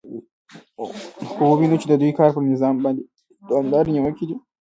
خو 1.31 1.35
که 1.37 1.43
ووینو 1.51 1.79
چې 1.81 1.87
د 1.89 1.93
دوی 2.01 2.11
کار 2.19 2.29
پر 2.35 2.41
نظام 2.53 2.75
باندې 2.83 3.01
دوامدارې 3.47 3.91
نیوکې 3.95 4.25
دي 4.29 4.35